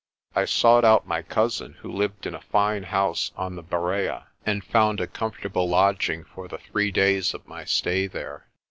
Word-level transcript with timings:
I 0.35 0.45
sought 0.45 0.83
out 0.83 1.05
my 1.05 1.21
cousin, 1.21 1.73
who 1.81 1.91
lived 1.91 2.25
in 2.25 2.33
a 2.33 2.41
fine 2.41 2.81
house 2.81 3.31
on 3.35 3.55
the 3.55 3.61
Berea, 3.61 4.29
and 4.47 4.63
found 4.63 4.99
a 4.99 5.05
comfortable 5.05 5.69
lodging 5.69 6.23
for 6.23 6.47
the 6.47 6.57
three 6.57 6.89
days 6.89 7.35
of 7.35 7.47
my 7.47 7.65
stay 7.65 8.07
there. 8.07 8.47